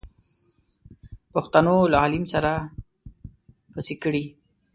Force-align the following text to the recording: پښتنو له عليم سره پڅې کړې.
پښتنو 1.33 1.75
له 1.91 1.97
عليم 2.03 2.25
سره 2.33 2.51
پڅې 3.73 3.95
کړې. 4.03 4.23